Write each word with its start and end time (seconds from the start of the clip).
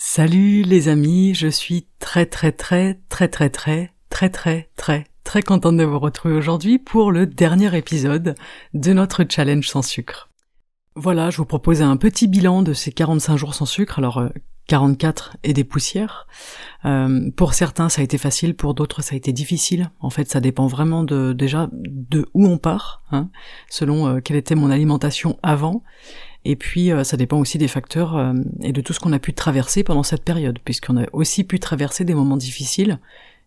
Salut 0.00 0.62
les 0.62 0.88
amis, 0.88 1.34
je 1.34 1.48
suis 1.48 1.88
très 1.98 2.24
très 2.24 2.52
très 2.52 3.00
très 3.08 3.26
très 3.26 3.50
très 3.50 3.90
très 4.10 4.28
très 4.28 4.68
très 4.76 5.06
très 5.24 5.42
contente 5.42 5.76
de 5.76 5.82
vous 5.82 5.98
retrouver 5.98 6.36
aujourd'hui 6.36 6.78
pour 6.78 7.10
le 7.10 7.26
dernier 7.26 7.76
épisode 7.76 8.36
de 8.74 8.92
notre 8.92 9.24
challenge 9.28 9.68
sans 9.68 9.82
sucre. 9.82 10.30
Voilà, 10.94 11.30
je 11.30 11.38
vous 11.38 11.46
propose 11.46 11.82
un 11.82 11.96
petit 11.96 12.28
bilan 12.28 12.62
de 12.62 12.74
ces 12.74 12.92
45 12.92 13.36
jours 13.36 13.56
sans 13.56 13.66
sucre, 13.66 13.98
alors 13.98 14.22
44 14.68 15.36
et 15.42 15.52
des 15.52 15.64
poussières. 15.64 16.28
Euh, 16.84 17.32
pour 17.32 17.54
certains 17.54 17.88
ça 17.88 18.00
a 18.00 18.04
été 18.04 18.18
facile, 18.18 18.54
pour 18.54 18.74
d'autres 18.74 19.02
ça 19.02 19.14
a 19.14 19.16
été 19.16 19.32
difficile. 19.32 19.90
En 19.98 20.10
fait 20.10 20.30
ça 20.30 20.38
dépend 20.40 20.68
vraiment 20.68 21.02
de 21.02 21.32
déjà 21.32 21.68
de 21.72 22.28
où 22.34 22.46
on 22.46 22.58
part, 22.58 23.02
hein, 23.10 23.30
selon 23.68 24.06
euh, 24.06 24.20
quelle 24.20 24.36
était 24.36 24.54
mon 24.54 24.70
alimentation 24.70 25.40
avant. 25.42 25.82
Et 26.48 26.56
puis 26.56 26.90
euh, 26.90 27.04
ça 27.04 27.18
dépend 27.18 27.38
aussi 27.38 27.58
des 27.58 27.68
facteurs 27.68 28.16
euh, 28.16 28.32
et 28.62 28.72
de 28.72 28.80
tout 28.80 28.94
ce 28.94 29.00
qu'on 29.00 29.12
a 29.12 29.18
pu 29.18 29.34
traverser 29.34 29.84
pendant 29.84 30.02
cette 30.02 30.24
période, 30.24 30.58
puisqu'on 30.64 30.96
a 30.96 31.04
aussi 31.12 31.44
pu 31.44 31.60
traverser 31.60 32.06
des 32.06 32.14
moments 32.14 32.38
difficiles, 32.38 33.00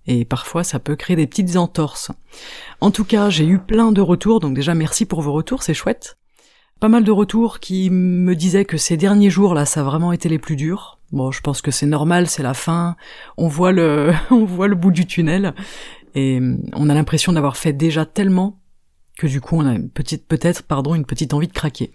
et 0.05 0.23
parfois 0.23 0.63
ça 0.63 0.77
peut 0.77 0.95
créer 0.95 1.15
des 1.15 1.25
petites 1.25 1.55
entorses. 1.55 2.11
En 2.79 2.91
tout 2.91 3.03
cas, 3.03 3.31
j'ai 3.31 3.47
eu 3.47 3.57
plein 3.57 3.91
de 3.91 4.01
retours, 4.01 4.39
donc 4.39 4.53
déjà 4.53 4.75
merci 4.75 5.07
pour 5.07 5.23
vos 5.23 5.33
retours, 5.33 5.63
c'est 5.63 5.73
chouette. 5.73 6.19
Pas 6.79 6.89
mal 6.89 7.03
de 7.03 7.09
retours 7.09 7.59
qui 7.59 7.89
me 7.89 8.35
disaient 8.35 8.65
que 8.65 8.77
ces 8.77 8.97
derniers 8.97 9.31
jours 9.31 9.55
là, 9.55 9.65
ça 9.65 9.79
a 9.79 9.83
vraiment 9.83 10.11
été 10.11 10.29
les 10.29 10.39
plus 10.39 10.55
durs. 10.55 10.99
Bon, 11.11 11.31
je 11.31 11.41
pense 11.41 11.63
que 11.63 11.71
c'est 11.71 11.87
normal, 11.87 12.27
c'est 12.27 12.43
la 12.43 12.53
fin, 12.53 12.97
on 13.35 13.47
voit 13.47 13.71
le, 13.71 14.13
on 14.29 14.45
voit 14.45 14.67
le 14.67 14.75
bout 14.75 14.91
du 14.91 15.07
tunnel, 15.07 15.55
et 16.13 16.39
on 16.73 16.87
a 16.87 16.93
l'impression 16.93 17.33
d'avoir 17.33 17.57
fait 17.57 17.73
déjà 17.73 18.05
tellement 18.05 18.59
que 19.17 19.25
du 19.25 19.41
coup 19.41 19.55
on 19.55 19.65
a 19.65 19.79
peut-être, 20.27 20.61
pardon, 20.61 20.93
une 20.93 21.05
petite 21.05 21.33
envie 21.33 21.47
de 21.47 21.53
craquer. 21.53 21.93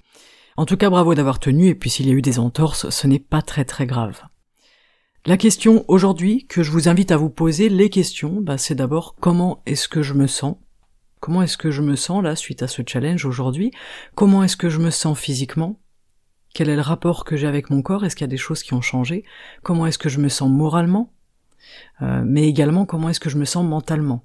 En 0.58 0.64
tout 0.64 0.78
cas, 0.78 0.88
bravo 0.88 1.14
d'avoir 1.14 1.38
tenu, 1.38 1.68
et 1.68 1.74
puis 1.74 1.90
s'il 1.90 2.06
y 2.06 2.10
a 2.10 2.14
eu 2.14 2.22
des 2.22 2.38
entorses, 2.38 2.88
ce 2.88 3.06
n'est 3.06 3.18
pas 3.18 3.42
très 3.42 3.66
très 3.66 3.86
grave. 3.86 4.22
La 5.26 5.36
question 5.36 5.84
aujourd'hui 5.88 6.46
que 6.46 6.62
je 6.62 6.70
vous 6.70 6.88
invite 6.88 7.10
à 7.12 7.16
vous 7.16 7.28
poser, 7.28 7.68
les 7.68 7.90
questions, 7.90 8.40
bah, 8.40 8.56
c'est 8.56 8.74
d'abord 8.74 9.16
comment 9.20 9.62
est-ce 9.66 9.88
que 9.88 10.02
je 10.02 10.14
me 10.14 10.26
sens? 10.26 10.56
Comment 11.20 11.42
est-ce 11.42 11.58
que 11.58 11.70
je 11.70 11.82
me 11.82 11.96
sens 11.96 12.22
là 12.22 12.36
suite 12.36 12.62
à 12.62 12.68
ce 12.68 12.82
challenge 12.86 13.24
aujourd'hui? 13.26 13.70
Comment 14.14 14.44
est-ce 14.44 14.56
que 14.56 14.70
je 14.70 14.78
me 14.78 14.90
sens 14.90 15.18
physiquement? 15.18 15.78
Quel 16.54 16.70
est 16.70 16.76
le 16.76 16.82
rapport 16.82 17.24
que 17.24 17.36
j'ai 17.36 17.46
avec 17.46 17.68
mon 17.68 17.82
corps? 17.82 18.04
Est-ce 18.04 18.16
qu'il 18.16 18.24
y 18.24 18.30
a 18.30 18.36
des 18.36 18.36
choses 18.36 18.62
qui 18.62 18.72
ont 18.72 18.80
changé? 18.80 19.24
Comment 19.62 19.86
est-ce 19.86 19.98
que 19.98 20.08
je 20.08 20.20
me 20.20 20.28
sens 20.28 20.48
moralement? 20.48 21.12
Euh, 22.00 22.22
Mais 22.24 22.48
également 22.48 22.86
comment 22.86 23.10
est-ce 23.10 23.20
que 23.20 23.28
je 23.28 23.36
me 23.36 23.44
sens 23.44 23.64
mentalement? 23.66 24.24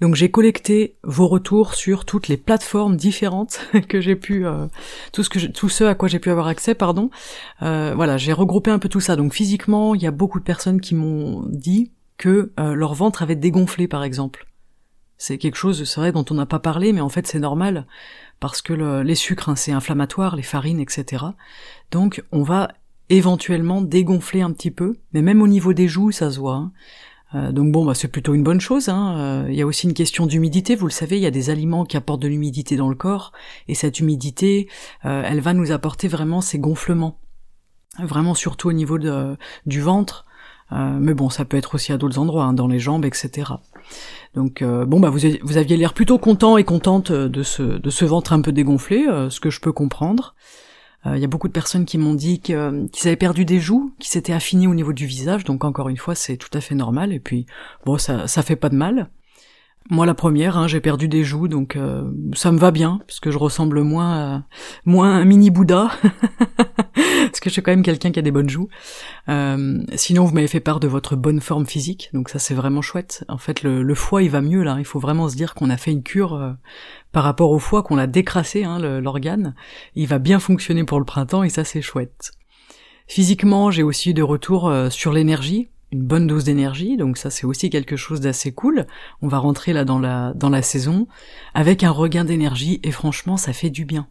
Donc 0.00 0.14
j'ai 0.14 0.30
collecté 0.30 0.96
vos 1.02 1.26
retours 1.26 1.74
sur 1.74 2.04
toutes 2.04 2.28
les 2.28 2.36
plateformes 2.36 2.96
différentes 2.96 3.60
que 3.88 4.00
j'ai 4.00 4.16
pu, 4.16 4.46
euh, 4.46 4.66
tout 5.12 5.22
ce 5.22 5.84
à 5.84 5.94
quoi 5.94 6.08
j'ai 6.08 6.18
pu 6.18 6.30
avoir 6.30 6.48
accès, 6.48 6.74
pardon. 6.74 7.10
Euh, 7.62 7.94
voilà, 7.96 8.18
j'ai 8.18 8.32
regroupé 8.32 8.70
un 8.70 8.78
peu 8.78 8.88
tout 8.88 9.00
ça. 9.00 9.16
Donc 9.16 9.32
physiquement, 9.32 9.94
il 9.94 10.02
y 10.02 10.06
a 10.06 10.10
beaucoup 10.10 10.38
de 10.38 10.44
personnes 10.44 10.80
qui 10.80 10.94
m'ont 10.94 11.44
dit 11.48 11.92
que 12.18 12.52
euh, 12.60 12.74
leur 12.74 12.94
ventre 12.94 13.22
avait 13.22 13.36
dégonflé, 13.36 13.88
par 13.88 14.04
exemple. 14.04 14.46
C'est 15.18 15.38
quelque 15.38 15.56
chose, 15.56 15.84
c'est 15.84 16.00
vrai, 16.00 16.12
dont 16.12 16.26
on 16.30 16.34
n'a 16.34 16.44
pas 16.44 16.58
parlé, 16.58 16.92
mais 16.92 17.00
en 17.00 17.08
fait 17.08 17.26
c'est 17.26 17.38
normal 17.38 17.86
parce 18.38 18.60
que 18.60 18.74
les 18.74 19.14
sucres, 19.14 19.48
hein, 19.48 19.56
c'est 19.56 19.72
inflammatoire, 19.72 20.36
les 20.36 20.42
farines, 20.42 20.78
etc. 20.78 21.24
Donc 21.90 22.22
on 22.32 22.42
va 22.42 22.68
éventuellement 23.08 23.80
dégonfler 23.80 24.42
un 24.42 24.52
petit 24.52 24.70
peu, 24.70 24.98
mais 25.14 25.22
même 25.22 25.40
au 25.40 25.48
niveau 25.48 25.72
des 25.72 25.88
joues, 25.88 26.10
ça 26.10 26.30
se 26.30 26.38
voit. 26.38 26.56
Hein. 26.56 26.72
Euh, 27.36 27.52
donc 27.52 27.72
bon, 27.72 27.84
bah, 27.84 27.94
c'est 27.94 28.08
plutôt 28.08 28.34
une 28.34 28.42
bonne 28.42 28.60
chose. 28.60 28.88
Hein. 28.88 29.16
Euh, 29.18 29.46
il 29.48 29.56
y 29.56 29.62
a 29.62 29.66
aussi 29.66 29.86
une 29.86 29.94
question 29.94 30.26
d'humidité. 30.26 30.74
Vous 30.74 30.86
le 30.86 30.92
savez, 30.92 31.16
il 31.16 31.22
y 31.22 31.26
a 31.26 31.30
des 31.30 31.50
aliments 31.50 31.84
qui 31.84 31.96
apportent 31.96 32.22
de 32.22 32.28
l'humidité 32.28 32.76
dans 32.76 32.88
le 32.88 32.94
corps, 32.94 33.32
et 33.68 33.74
cette 33.74 34.00
humidité, 34.00 34.68
euh, 35.04 35.22
elle 35.24 35.40
va 35.40 35.52
nous 35.52 35.72
apporter 35.72 36.08
vraiment 36.08 36.40
ces 36.40 36.58
gonflements, 36.58 37.18
vraiment 37.98 38.34
surtout 38.34 38.68
au 38.68 38.72
niveau 38.72 38.98
du 38.98 39.80
ventre. 39.80 40.24
mais 40.70 41.14
bon, 41.14 41.30
ça 41.30 41.44
peut 41.44 41.56
être 41.56 41.74
aussi 41.74 41.92
à 41.92 41.96
d'autres 41.96 42.18
endroits, 42.18 42.44
hein, 42.44 42.52
dans 42.52 42.66
les 42.66 42.78
jambes, 42.78 43.04
etc. 43.04 43.52
Donc 44.34 44.62
bon, 44.62 45.00
bah 45.00 45.10
vous, 45.10 45.56
aviez 45.56 45.76
l'air 45.76 45.94
plutôt 45.94 46.18
content 46.18 46.56
et 46.56 46.64
contente 46.64 47.12
de 47.12 47.42
ce 47.42 48.04
ventre 48.04 48.32
un 48.32 48.40
peu 48.40 48.52
dégonflé, 48.52 49.06
ce 49.30 49.40
que 49.40 49.50
je 49.50 49.60
peux 49.60 49.72
comprendre. 49.72 50.34
Il 51.06 51.12
euh, 51.12 51.18
y 51.18 51.24
a 51.24 51.28
beaucoup 51.28 51.48
de 51.48 51.52
personnes 51.52 51.84
qui 51.84 51.98
m'ont 51.98 52.14
dit 52.14 52.40
qu'ils 52.40 52.88
avaient 53.04 53.16
perdu 53.16 53.44
des 53.44 53.60
joues, 53.60 53.92
qui 54.00 54.08
s'étaient 54.08 54.32
affinées 54.32 54.66
au 54.66 54.74
niveau 54.74 54.92
du 54.92 55.06
visage, 55.06 55.44
donc 55.44 55.64
encore 55.64 55.88
une 55.88 55.96
fois 55.96 56.14
c'est 56.14 56.36
tout 56.36 56.50
à 56.52 56.60
fait 56.60 56.74
normal, 56.74 57.12
et 57.12 57.20
puis 57.20 57.46
bon 57.84 57.96
ça, 57.96 58.26
ça 58.26 58.42
fait 58.42 58.56
pas 58.56 58.68
de 58.68 58.76
mal. 58.76 59.08
Moi 59.88 60.04
la 60.04 60.14
première, 60.14 60.56
hein, 60.56 60.66
j'ai 60.66 60.80
perdu 60.80 61.06
des 61.06 61.22
joues, 61.22 61.46
donc 61.46 61.76
euh, 61.76 62.10
ça 62.34 62.50
me 62.50 62.58
va 62.58 62.72
bien, 62.72 62.98
parce 63.06 63.20
que 63.20 63.30
je 63.30 63.38
ressemble 63.38 63.82
moins 63.82 64.16
à, 64.16 64.42
moins 64.84 65.12
à 65.12 65.14
un 65.14 65.24
mini 65.24 65.50
Bouddha, 65.50 65.90
parce 66.94 67.40
que 67.40 67.48
je 67.48 67.50
suis 67.50 67.62
quand 67.62 67.70
même 67.70 67.84
quelqu'un 67.84 68.10
qui 68.10 68.18
a 68.18 68.22
des 68.22 68.32
bonnes 68.32 68.48
joues. 68.48 68.68
Euh, 69.28 69.80
sinon 69.94 70.24
vous 70.24 70.34
m'avez 70.34 70.48
fait 70.48 70.58
part 70.58 70.80
de 70.80 70.88
votre 70.88 71.14
bonne 71.14 71.40
forme 71.40 71.66
physique, 71.66 72.10
donc 72.12 72.30
ça 72.30 72.40
c'est 72.40 72.54
vraiment 72.54 72.82
chouette. 72.82 73.24
En 73.28 73.38
fait 73.38 73.62
le, 73.62 73.94
foie 73.94 74.24
il 74.24 74.30
va 74.30 74.40
mieux 74.40 74.64
là, 74.64 74.76
il 74.80 74.84
faut 74.84 74.98
vraiment 74.98 75.28
se 75.28 75.36
dire 75.36 75.54
qu'on 75.54 75.70
a 75.70 75.76
fait 75.76 75.92
une 75.92 76.02
cure 76.02 76.34
euh, 76.34 76.52
par 77.12 77.22
rapport 77.22 77.52
au 77.52 77.60
foie, 77.60 77.84
qu'on 77.84 77.96
l'a 77.96 78.08
décrassé, 78.08 78.64
hein, 78.64 78.80
l'organe. 79.00 79.54
Il 79.94 80.08
va 80.08 80.18
bien 80.18 80.40
fonctionner 80.40 80.82
pour 80.82 80.98
le 80.98 81.04
printemps 81.04 81.44
et 81.44 81.48
ça 81.48 81.62
c'est 81.62 81.82
chouette. 81.82 82.32
Physiquement 83.06 83.70
j'ai 83.70 83.84
aussi 83.84 84.10
eu 84.10 84.14
de 84.14 84.22
retours 84.24 84.72
sur 84.90 85.12
l'énergie, 85.12 85.68
bonne 86.02 86.26
dose 86.26 86.44
d'énergie, 86.44 86.96
donc 86.96 87.16
ça 87.16 87.30
c'est 87.30 87.46
aussi 87.46 87.70
quelque 87.70 87.96
chose 87.96 88.20
d'assez 88.20 88.52
cool. 88.52 88.86
On 89.22 89.28
va 89.28 89.38
rentrer 89.38 89.72
là 89.72 89.84
dans 89.84 89.98
la, 89.98 90.32
dans 90.34 90.50
la 90.50 90.62
saison 90.62 91.06
avec 91.54 91.82
un 91.82 91.90
regain 91.90 92.24
d'énergie 92.24 92.80
et 92.82 92.90
franchement 92.90 93.36
ça 93.36 93.52
fait 93.52 93.70
du 93.70 93.84
bien. 93.84 94.08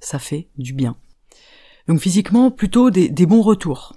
Ça 0.00 0.18
fait 0.18 0.48
du 0.58 0.72
bien. 0.72 0.96
Donc 1.88 2.00
physiquement 2.00 2.50
plutôt 2.50 2.90
des, 2.90 3.08
des 3.08 3.26
bons 3.26 3.42
retours. 3.42 3.94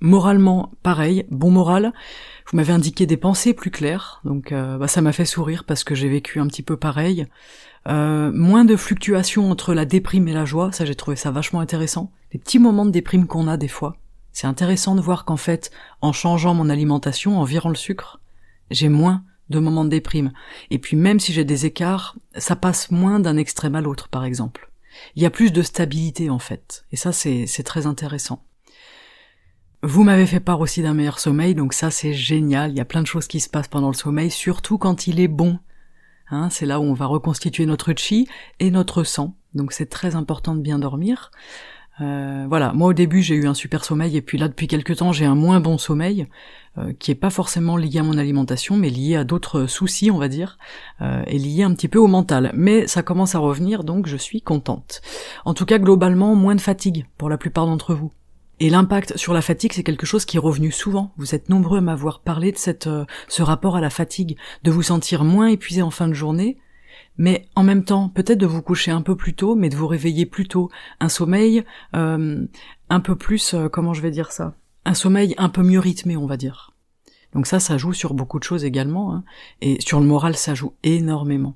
Moralement 0.00 0.72
pareil, 0.82 1.26
bon 1.30 1.50
moral. 1.50 1.92
Vous 2.50 2.56
m'avez 2.56 2.72
indiqué 2.72 3.06
des 3.06 3.16
pensées 3.16 3.54
plus 3.54 3.70
claires, 3.70 4.20
donc 4.24 4.50
euh, 4.50 4.76
bah, 4.76 4.88
ça 4.88 5.00
m'a 5.00 5.12
fait 5.12 5.24
sourire 5.24 5.62
parce 5.64 5.84
que 5.84 5.94
j'ai 5.94 6.08
vécu 6.08 6.40
un 6.40 6.48
petit 6.48 6.62
peu 6.62 6.76
pareil. 6.76 7.26
Euh, 7.88 8.32
moins 8.32 8.64
de 8.64 8.76
fluctuations 8.76 9.50
entre 9.50 9.74
la 9.74 9.84
déprime 9.84 10.26
et 10.28 10.32
la 10.32 10.44
joie, 10.44 10.72
ça 10.72 10.84
j'ai 10.84 10.94
trouvé 10.94 11.16
ça 11.16 11.30
vachement 11.30 11.60
intéressant. 11.60 12.10
Les 12.32 12.40
petits 12.40 12.58
moments 12.58 12.84
de 12.84 12.90
déprime 12.90 13.26
qu'on 13.26 13.46
a 13.46 13.56
des 13.56 13.68
fois, 13.68 13.96
c'est 14.32 14.46
intéressant 14.46 14.94
de 14.94 15.00
voir 15.00 15.24
qu'en 15.24 15.36
fait, 15.36 15.70
en 16.00 16.12
changeant 16.12 16.54
mon 16.54 16.70
alimentation, 16.70 17.38
en 17.38 17.44
virant 17.44 17.68
le 17.68 17.74
sucre, 17.74 18.20
j'ai 18.70 18.88
moins 18.88 19.24
de 19.50 19.58
moments 19.58 19.84
de 19.84 19.90
déprime. 19.90 20.32
Et 20.70 20.78
puis 20.78 20.96
même 20.96 21.20
si 21.20 21.32
j'ai 21.32 21.44
des 21.44 21.66
écarts, 21.66 22.16
ça 22.36 22.56
passe 22.56 22.90
moins 22.90 23.20
d'un 23.20 23.36
extrême 23.36 23.74
à 23.74 23.80
l'autre, 23.80 24.08
par 24.08 24.24
exemple. 24.24 24.70
Il 25.16 25.22
y 25.22 25.26
a 25.26 25.30
plus 25.30 25.52
de 25.52 25.62
stabilité 25.62 26.30
en 26.30 26.38
fait. 26.38 26.84
Et 26.92 26.96
ça, 26.96 27.12
c'est 27.12 27.46
très 27.64 27.86
intéressant. 27.86 28.44
Vous 29.82 30.04
m'avez 30.04 30.26
fait 30.26 30.40
part 30.40 30.60
aussi 30.60 30.80
d'un 30.80 30.94
meilleur 30.94 31.18
sommeil, 31.18 31.54
donc 31.56 31.72
ça 31.72 31.90
c'est 31.90 32.14
génial. 32.14 32.70
Il 32.70 32.76
y 32.76 32.80
a 32.80 32.84
plein 32.84 33.02
de 33.02 33.06
choses 33.06 33.26
qui 33.26 33.40
se 33.40 33.48
passent 33.48 33.68
pendant 33.68 33.88
le 33.88 33.94
sommeil, 33.94 34.30
surtout 34.30 34.78
quand 34.78 35.06
il 35.08 35.18
est 35.18 35.28
bon. 35.28 35.58
Hein, 36.30 36.50
c'est 36.50 36.66
là 36.66 36.78
où 36.78 36.84
on 36.84 36.94
va 36.94 37.06
reconstituer 37.06 37.66
notre 37.66 37.92
chi 37.96 38.28
et 38.60 38.70
notre 38.70 39.02
sang. 39.02 39.36
Donc 39.54 39.72
c'est 39.72 39.86
très 39.86 40.14
important 40.14 40.54
de 40.54 40.60
bien 40.60 40.78
dormir. 40.78 41.32
Euh, 42.00 42.46
voilà, 42.48 42.72
moi 42.72 42.88
au 42.88 42.92
début 42.94 43.20
j'ai 43.20 43.34
eu 43.34 43.46
un 43.46 43.54
super 43.54 43.84
sommeil 43.84 44.16
et 44.16 44.22
puis 44.22 44.38
là 44.38 44.48
depuis 44.48 44.66
quelques 44.66 44.96
temps 44.96 45.12
j'ai 45.12 45.26
un 45.26 45.34
moins 45.34 45.60
bon 45.60 45.76
sommeil 45.76 46.26
euh, 46.78 46.94
qui 46.98 47.10
est 47.10 47.14
pas 47.14 47.28
forcément 47.28 47.76
lié 47.76 47.98
à 47.98 48.02
mon 48.02 48.16
alimentation 48.16 48.78
mais 48.78 48.88
lié 48.88 49.14
à 49.14 49.24
d'autres 49.24 49.66
soucis 49.66 50.10
on 50.10 50.16
va 50.16 50.28
dire 50.28 50.56
euh, 51.02 51.22
et 51.26 51.38
lié 51.38 51.64
un 51.64 51.74
petit 51.74 51.88
peu 51.88 51.98
au 51.98 52.06
mental. 52.06 52.50
Mais 52.54 52.86
ça 52.86 53.02
commence 53.02 53.34
à 53.34 53.40
revenir 53.40 53.84
donc 53.84 54.06
je 54.06 54.16
suis 54.16 54.40
contente. 54.40 55.02
En 55.44 55.52
tout 55.52 55.66
cas 55.66 55.78
globalement 55.78 56.34
moins 56.34 56.54
de 56.54 56.62
fatigue 56.62 57.06
pour 57.18 57.28
la 57.28 57.36
plupart 57.36 57.66
d'entre 57.66 57.94
vous. 57.94 58.10
Et 58.58 58.70
l'impact 58.70 59.16
sur 59.16 59.34
la 59.34 59.42
fatigue, 59.42 59.72
c'est 59.72 59.82
quelque 59.82 60.06
chose 60.06 60.24
qui 60.24 60.36
est 60.36 60.40
revenu 60.40 60.70
souvent. 60.70 61.12
Vous 61.16 61.34
êtes 61.34 61.48
nombreux 61.48 61.78
à 61.78 61.80
m'avoir 61.80 62.20
parlé 62.20 62.52
de 62.52 62.58
cette, 62.58 62.88
ce 63.26 63.42
rapport 63.42 63.74
à 63.74 63.80
la 63.80 63.90
fatigue, 63.90 64.36
de 64.62 64.70
vous 64.70 64.82
sentir 64.82 65.24
moins 65.24 65.48
épuisé 65.48 65.82
en 65.82 65.90
fin 65.90 66.06
de 66.06 66.12
journée, 66.12 66.58
mais 67.18 67.48
en 67.54 67.62
même 67.62 67.84
temps, 67.84 68.08
peut-être 68.08 68.38
de 68.38 68.46
vous 68.46 68.62
coucher 68.62 68.90
un 68.90 69.02
peu 69.02 69.16
plus 69.16 69.34
tôt, 69.34 69.54
mais 69.54 69.68
de 69.68 69.76
vous 69.76 69.86
réveiller 69.86 70.26
plus 70.26 70.48
tôt. 70.48 70.70
Un 71.00 71.08
sommeil 71.08 71.64
euh, 71.94 72.46
un 72.88 73.00
peu 73.00 73.16
plus, 73.16 73.54
euh, 73.54 73.68
comment 73.68 73.94
je 73.94 74.02
vais 74.02 74.10
dire 74.10 74.32
ça? 74.32 74.54
Un 74.84 74.94
sommeil 74.94 75.34
un 75.38 75.48
peu 75.48 75.62
mieux 75.62 75.78
rythmé, 75.78 76.16
on 76.16 76.26
va 76.26 76.36
dire. 76.36 76.74
Donc 77.32 77.46
ça, 77.46 77.60
ça 77.60 77.78
joue 77.78 77.92
sur 77.92 78.14
beaucoup 78.14 78.38
de 78.38 78.44
choses 78.44 78.64
également, 78.64 79.14
hein. 79.14 79.24
et 79.60 79.80
sur 79.80 80.00
le 80.00 80.06
moral, 80.06 80.36
ça 80.36 80.54
joue 80.54 80.74
énormément. 80.82 81.54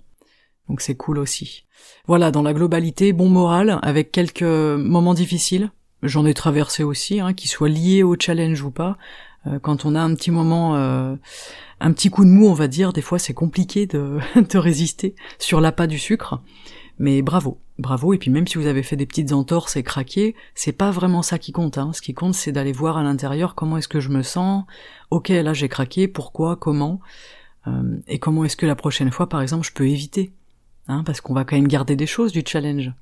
Donc 0.69 0.81
c'est 0.81 0.95
cool 0.95 1.19
aussi. 1.19 1.65
Voilà, 2.07 2.31
dans 2.31 2.43
la 2.43 2.55
globalité, 2.55 3.13
bon 3.13 3.29
moral, 3.29 3.79
avec 3.83 4.11
quelques 4.11 4.43
moments 4.43 5.15
difficiles. 5.15 5.71
J'en 6.03 6.27
ai 6.27 6.35
traversé 6.35 6.83
aussi, 6.83 7.21
hein, 7.21 7.35
qu'ils 7.35 7.51
soient 7.51 7.69
liés 7.69 8.03
au 8.03 8.17
challenge 8.19 8.63
ou 8.63 8.71
pas. 8.71 8.97
Euh, 9.47 9.59
quand 9.59 9.85
on 9.85 9.95
a 9.95 10.01
un 10.01 10.15
petit 10.15 10.31
moment, 10.31 10.77
euh, 10.77 11.15
un 11.81 11.93
petit 11.93 12.11
coup 12.11 12.25
de 12.25 12.31
mou, 12.31 12.49
on 12.49 12.55
va 12.55 12.69
dire, 12.69 12.93
des 12.93 13.03
fois 13.03 13.19
c'est 13.19 13.35
compliqué 13.35 13.87
de, 13.87 14.19
résister 14.55 15.15
sur 15.39 15.61
l'appât 15.61 15.87
du 15.87 15.99
sucre. 15.99 16.41
Mais 16.99 17.21
bravo, 17.21 17.61
bravo. 17.79 18.15
Et 18.15 18.19
puis 18.19 18.31
même 18.31 18.47
si 18.47 18.57
vous 18.57 18.67
avez 18.67 18.83
fait 18.83 18.97
des 18.97 19.07
petites 19.07 19.33
entorses 19.33 19.77
et 19.77 19.83
craqué, 19.83 20.35
c'est 20.55 20.73
pas 20.73 20.91
vraiment 20.91 21.23
ça 21.23 21.39
qui 21.39 21.53
compte. 21.53 21.77
Hein. 21.77 21.93
Ce 21.93 22.01
qui 22.01 22.15
compte, 22.15 22.35
c'est 22.35 22.53
d'aller 22.53 22.73
voir 22.73 22.97
à 22.97 23.03
l'intérieur 23.03 23.55
comment 23.55 23.77
est-ce 23.77 23.89
que 23.89 24.01
je 24.01 24.09
me 24.09 24.23
sens. 24.23 24.65
Ok, 25.11 25.29
là 25.29 25.53
j'ai 25.53 25.69
craqué. 25.69 26.09
Pourquoi? 26.09 26.57
Comment? 26.57 27.01
Euh, 27.67 27.99
Et 28.07 28.19
comment 28.19 28.45
est-ce 28.45 28.57
que 28.57 28.67
la 28.67 28.77
prochaine 28.77 29.11
fois, 29.11 29.29
par 29.29 29.43
exemple, 29.43 29.67
je 29.67 29.73
peux 29.73 29.89
éviter? 29.89 30.33
Hein, 30.89 31.03
Parce 31.05 31.21
qu'on 31.21 31.35
va 31.35 31.45
quand 31.45 31.57
même 31.57 31.69
garder 31.69 31.97
des 31.97 32.07
choses 32.07 32.33
du 32.33 32.43
challenge. 32.47 32.93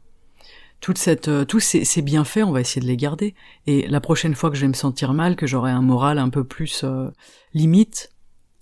Toute 0.80 0.98
cette, 0.98 1.28
euh, 1.28 1.44
tous 1.44 1.60
ces, 1.60 2.02
bienfaits, 2.02 2.42
on 2.44 2.52
va 2.52 2.60
essayer 2.60 2.82
de 2.82 2.86
les 2.86 2.96
garder. 2.96 3.34
Et 3.66 3.86
la 3.88 4.00
prochaine 4.00 4.34
fois 4.34 4.50
que 4.50 4.56
je 4.56 4.62
vais 4.62 4.68
me 4.68 4.74
sentir 4.74 5.14
mal, 5.14 5.36
que 5.36 5.46
j'aurai 5.46 5.70
un 5.70 5.82
moral 5.82 6.18
un 6.18 6.28
peu 6.28 6.44
plus 6.44 6.82
euh, 6.84 7.10
limite, 7.54 8.12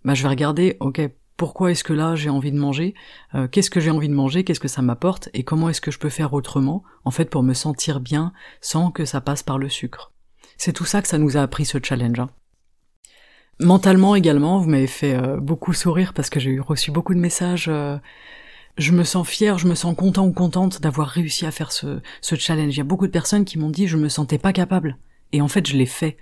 bah 0.04 0.14
je 0.14 0.22
vais 0.22 0.28
regarder, 0.28 0.76
ok, 0.80 1.00
pourquoi 1.36 1.72
est-ce 1.72 1.82
que 1.82 1.92
là 1.92 2.14
j'ai 2.14 2.30
envie 2.30 2.52
de 2.52 2.58
manger 2.58 2.94
euh, 3.34 3.48
Qu'est-ce 3.48 3.70
que 3.70 3.80
j'ai 3.80 3.90
envie 3.90 4.08
de 4.08 4.14
manger 4.14 4.44
Qu'est-ce 4.44 4.60
que 4.60 4.68
ça 4.68 4.82
m'apporte 4.82 5.30
Et 5.34 5.42
comment 5.42 5.68
est-ce 5.68 5.80
que 5.80 5.90
je 5.90 5.98
peux 5.98 6.10
faire 6.10 6.32
autrement, 6.32 6.84
en 7.04 7.10
fait, 7.10 7.26
pour 7.26 7.42
me 7.42 7.54
sentir 7.54 7.98
bien 7.98 8.32
sans 8.60 8.90
que 8.90 9.04
ça 9.04 9.20
passe 9.20 9.42
par 9.42 9.58
le 9.58 9.68
sucre 9.68 10.12
C'est 10.58 10.72
tout 10.72 10.84
ça 10.84 11.02
que 11.02 11.08
ça 11.08 11.18
nous 11.18 11.36
a 11.36 11.42
appris 11.42 11.64
ce 11.64 11.78
challenge. 11.82 12.20
Hein. 12.20 12.30
Mentalement 13.58 14.14
également, 14.14 14.58
vous 14.58 14.70
m'avez 14.70 14.86
fait 14.86 15.16
beaucoup 15.38 15.72
sourire 15.72 16.14
parce 16.14 16.30
que 16.30 16.40
j'ai 16.40 16.58
reçu 16.58 16.90
beaucoup 16.90 17.14
de 17.14 17.20
messages 17.20 17.70
je 18.78 18.92
me 18.92 19.04
sens 19.04 19.28
fier, 19.28 19.58
je 19.58 19.66
me 19.66 19.74
sens 19.74 19.94
content 19.94 20.26
ou 20.26 20.32
contente 20.32 20.80
d'avoir 20.80 21.08
réussi 21.08 21.46
à 21.46 21.50
faire 21.50 21.72
ce, 21.72 22.00
ce 22.20 22.34
challenge. 22.36 22.74
Il 22.74 22.78
y 22.78 22.80
a 22.80 22.84
beaucoup 22.84 23.06
de 23.06 23.12
personnes 23.12 23.44
qui 23.44 23.58
m'ont 23.58 23.70
dit 23.70 23.86
je 23.86 23.96
me 23.96 24.08
sentais 24.08 24.38
pas 24.38 24.52
capable. 24.52 24.98
Et 25.32 25.40
en 25.40 25.48
fait, 25.48 25.66
je 25.66 25.76
l'ai 25.76 25.86
fait. 25.86 26.16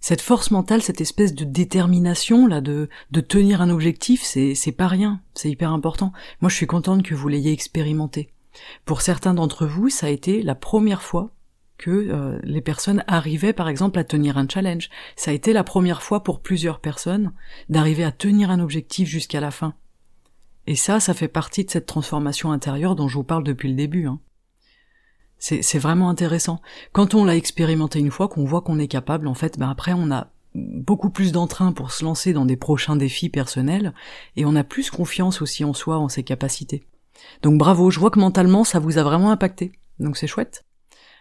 Cette 0.00 0.22
force 0.22 0.50
mentale, 0.50 0.82
cette 0.82 1.02
espèce 1.02 1.34
de 1.34 1.44
détermination 1.44 2.46
là 2.46 2.60
de, 2.60 2.88
de 3.10 3.20
tenir 3.20 3.60
un 3.60 3.68
objectif, 3.68 4.22
c'est, 4.22 4.54
c'est 4.54 4.72
pas 4.72 4.88
rien, 4.88 5.20
c'est 5.34 5.50
hyper 5.50 5.72
important. 5.72 6.12
Moi, 6.40 6.48
je 6.48 6.56
suis 6.56 6.66
contente 6.66 7.02
que 7.02 7.14
vous 7.14 7.28
l'ayez 7.28 7.52
expérimenté. 7.52 8.32
Pour 8.84 9.02
certains 9.02 9.34
d'entre 9.34 9.66
vous, 9.66 9.90
ça 9.90 10.06
a 10.06 10.10
été 10.10 10.42
la 10.42 10.54
première 10.54 11.02
fois 11.02 11.30
que 11.76 11.90
euh, 11.90 12.38
les 12.42 12.60
personnes 12.60 13.04
arrivaient 13.06 13.52
par 13.52 13.68
exemple 13.68 13.98
à 13.98 14.04
tenir 14.04 14.38
un 14.38 14.48
challenge. 14.48 14.90
Ça 15.16 15.30
a 15.30 15.34
été 15.34 15.52
la 15.52 15.64
première 15.64 16.02
fois 16.02 16.22
pour 16.22 16.40
plusieurs 16.40 16.80
personnes 16.80 17.32
d'arriver 17.68 18.04
à 18.04 18.12
tenir 18.12 18.50
un 18.50 18.60
objectif 18.60 19.08
jusqu'à 19.08 19.40
la 19.40 19.50
fin. 19.50 19.74
Et 20.70 20.76
ça, 20.76 21.00
ça 21.00 21.14
fait 21.14 21.26
partie 21.26 21.64
de 21.64 21.70
cette 21.70 21.86
transformation 21.86 22.52
intérieure 22.52 22.94
dont 22.94 23.08
je 23.08 23.16
vous 23.16 23.24
parle 23.24 23.42
depuis 23.42 23.68
le 23.68 23.74
début. 23.74 24.06
Hein. 24.06 24.20
C'est 25.40 25.80
vraiment 25.80 26.08
intéressant. 26.08 26.62
Quand 26.92 27.12
on 27.12 27.24
l'a 27.24 27.34
expérimenté 27.34 27.98
une 27.98 28.12
fois, 28.12 28.28
qu'on 28.28 28.44
voit 28.44 28.60
qu'on 28.60 28.78
est 28.78 28.86
capable, 28.86 29.26
en 29.26 29.34
fait, 29.34 29.58
ben 29.58 29.68
après 29.68 29.94
on 29.94 30.12
a 30.12 30.28
beaucoup 30.54 31.10
plus 31.10 31.32
d'entrain 31.32 31.72
pour 31.72 31.90
se 31.90 32.04
lancer 32.04 32.32
dans 32.32 32.44
des 32.44 32.56
prochains 32.56 32.94
défis 32.94 33.30
personnels, 33.30 33.94
et 34.36 34.44
on 34.44 34.54
a 34.54 34.62
plus 34.62 34.92
confiance 34.92 35.42
aussi 35.42 35.64
en 35.64 35.74
soi, 35.74 35.98
en 35.98 36.08
ses 36.08 36.22
capacités. 36.22 36.86
Donc 37.42 37.58
bravo, 37.58 37.90
je 37.90 37.98
vois 37.98 38.12
que 38.12 38.20
mentalement 38.20 38.62
ça 38.62 38.78
vous 38.78 38.96
a 38.96 39.02
vraiment 39.02 39.32
impacté. 39.32 39.72
Donc 39.98 40.16
c'est 40.16 40.28
chouette. 40.28 40.64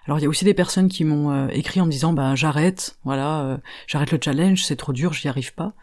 Alors 0.06 0.20
il 0.20 0.22
y 0.22 0.26
a 0.28 0.30
aussi 0.30 0.46
des 0.46 0.54
personnes 0.54 0.90
qui 0.90 1.04
m'ont 1.06 1.32
euh, 1.32 1.48
écrit 1.48 1.82
en 1.82 1.88
me 1.88 1.92
disant 1.92 2.14
bah 2.14 2.36
j'arrête, 2.36 3.00
voilà, 3.04 3.42
euh, 3.46 3.58
j'arrête 3.88 4.12
le 4.12 4.20
challenge, 4.24 4.64
c'est 4.64 4.76
trop 4.76 4.94
dur, 4.94 5.12
j'y 5.12 5.28
arrive 5.28 5.56
pas. 5.56 5.74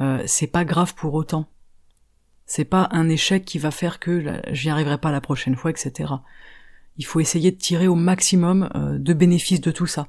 Euh, 0.00 0.22
c'est 0.24 0.46
pas 0.46 0.64
grave 0.64 0.94
pour 0.94 1.12
autant. 1.12 1.50
C'est 2.52 2.64
pas 2.64 2.88
un 2.90 3.08
échec 3.08 3.44
qui 3.44 3.60
va 3.60 3.70
faire 3.70 4.00
que 4.00 4.42
j'y 4.50 4.70
arriverai 4.70 4.98
pas 4.98 5.12
la 5.12 5.20
prochaine 5.20 5.54
fois, 5.54 5.70
etc. 5.70 6.14
Il 6.96 7.06
faut 7.06 7.20
essayer 7.20 7.52
de 7.52 7.56
tirer 7.56 7.86
au 7.86 7.94
maximum 7.94 8.68
euh, 8.74 8.98
de 8.98 9.12
bénéfices 9.12 9.60
de 9.60 9.70
tout 9.70 9.86
ça. 9.86 10.08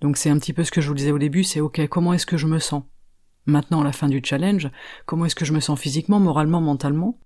Donc 0.00 0.16
c'est 0.16 0.30
un 0.30 0.38
petit 0.38 0.54
peu 0.54 0.64
ce 0.64 0.70
que 0.70 0.80
je 0.80 0.88
vous 0.88 0.94
disais 0.94 1.10
au 1.10 1.18
début, 1.18 1.44
c'est 1.44 1.60
ok, 1.60 1.86
comment 1.88 2.14
est-ce 2.14 2.24
que 2.24 2.38
je 2.38 2.46
me 2.46 2.58
sens 2.58 2.84
Maintenant, 3.44 3.82
à 3.82 3.84
la 3.84 3.92
fin 3.92 4.08
du 4.08 4.22
challenge, 4.24 4.70
comment 5.04 5.26
est-ce 5.26 5.34
que 5.34 5.44
je 5.44 5.52
me 5.52 5.60
sens 5.60 5.78
physiquement, 5.78 6.20
moralement, 6.20 6.62
mentalement? 6.62 7.18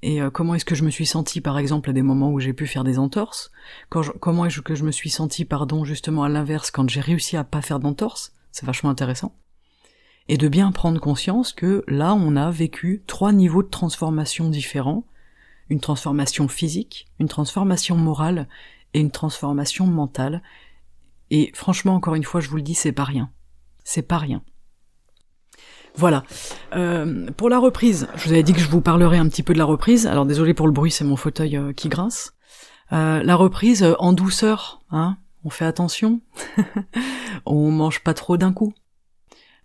Et 0.00 0.22
euh, 0.22 0.30
comment 0.30 0.54
est-ce 0.54 0.64
que 0.64 0.76
je 0.76 0.84
me 0.84 0.90
suis 0.90 1.06
senti 1.06 1.40
par 1.40 1.58
exemple 1.58 1.90
à 1.90 1.92
des 1.92 2.02
moments 2.02 2.30
où 2.30 2.38
j'ai 2.38 2.52
pu 2.52 2.68
faire 2.68 2.84
des 2.84 3.00
entorses? 3.00 3.50
Comment 3.88 4.46
est-ce 4.46 4.60
que 4.60 4.76
je 4.76 4.84
me 4.84 4.92
suis 4.92 5.10
senti, 5.10 5.44
pardon, 5.44 5.84
justement 5.84 6.22
à 6.22 6.28
l'inverse 6.28 6.70
quand 6.70 6.88
j'ai 6.88 7.00
réussi 7.00 7.36
à 7.36 7.42
pas 7.42 7.62
faire 7.62 7.80
d'entorse 7.80 8.32
C'est 8.52 8.64
vachement 8.64 8.90
intéressant 8.90 9.34
et 10.28 10.36
de 10.36 10.48
bien 10.48 10.72
prendre 10.72 11.00
conscience 11.00 11.52
que 11.52 11.84
là 11.86 12.14
on 12.14 12.36
a 12.36 12.50
vécu 12.50 13.02
trois 13.06 13.32
niveaux 13.32 13.62
de 13.62 13.68
transformation 13.68 14.48
différents, 14.48 15.04
une 15.68 15.80
transformation 15.80 16.48
physique, 16.48 17.06
une 17.18 17.28
transformation 17.28 17.96
morale 17.96 18.48
et 18.92 19.00
une 19.00 19.10
transformation 19.10 19.86
mentale. 19.86 20.42
Et 21.30 21.50
franchement, 21.54 21.94
encore 21.94 22.14
une 22.14 22.24
fois, 22.24 22.40
je 22.40 22.48
vous 22.48 22.56
le 22.56 22.62
dis, 22.62 22.74
c'est 22.74 22.92
pas 22.92 23.04
rien. 23.04 23.30
C'est 23.82 24.02
pas 24.02 24.18
rien. 24.18 24.42
Voilà. 25.96 26.24
Euh, 26.74 27.30
pour 27.32 27.48
la 27.48 27.58
reprise, 27.58 28.08
je 28.16 28.24
vous 28.24 28.32
avais 28.32 28.42
dit 28.42 28.52
que 28.52 28.60
je 28.60 28.68
vous 28.68 28.80
parlerai 28.80 29.18
un 29.18 29.28
petit 29.28 29.42
peu 29.42 29.52
de 29.52 29.58
la 29.58 29.64
reprise. 29.64 30.06
Alors 30.06 30.26
désolé 30.26 30.54
pour 30.54 30.66
le 30.66 30.72
bruit, 30.72 30.90
c'est 30.90 31.04
mon 31.04 31.16
fauteuil 31.16 31.56
euh, 31.56 31.72
qui 31.72 31.88
grince. 31.88 32.34
Euh, 32.92 33.22
la 33.22 33.36
reprise 33.36 33.86
en 33.98 34.12
douceur, 34.12 34.82
hein. 34.90 35.16
On 35.46 35.50
fait 35.50 35.66
attention. 35.66 36.20
on 37.46 37.70
mange 37.70 38.00
pas 38.00 38.14
trop 38.14 38.38
d'un 38.38 38.52
coup. 38.52 38.72